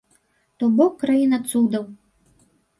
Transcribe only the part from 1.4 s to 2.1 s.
цудаў.